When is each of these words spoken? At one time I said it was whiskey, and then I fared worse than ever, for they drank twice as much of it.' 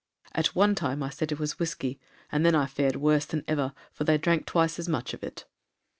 At 0.33 0.55
one 0.55 0.73
time 0.73 1.03
I 1.03 1.11
said 1.11 1.31
it 1.31 1.37
was 1.37 1.59
whiskey, 1.59 1.99
and 2.31 2.43
then 2.43 2.55
I 2.55 2.65
fared 2.65 2.95
worse 2.95 3.25
than 3.25 3.43
ever, 3.47 3.71
for 3.93 4.03
they 4.03 4.17
drank 4.17 4.47
twice 4.47 4.79
as 4.79 4.89
much 4.89 5.13
of 5.13 5.21
it.' 5.23 5.45